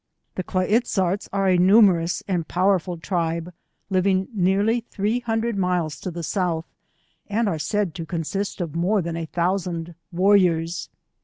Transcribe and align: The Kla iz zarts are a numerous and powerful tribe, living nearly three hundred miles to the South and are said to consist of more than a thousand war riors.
The 0.33 0.41
Kla 0.41 0.63
iz 0.65 0.85
zarts 0.85 1.29
are 1.31 1.47
a 1.47 1.59
numerous 1.59 2.23
and 2.27 2.47
powerful 2.47 2.97
tribe, 2.97 3.53
living 3.91 4.29
nearly 4.33 4.79
three 4.79 5.19
hundred 5.19 5.55
miles 5.55 5.99
to 5.99 6.09
the 6.09 6.23
South 6.23 6.65
and 7.27 7.47
are 7.47 7.59
said 7.59 7.93
to 7.93 8.05
consist 8.07 8.61
of 8.61 8.73
more 8.75 9.03
than 9.03 9.15
a 9.15 9.27
thousand 9.27 9.93
war 10.11 10.33
riors. 10.35 10.89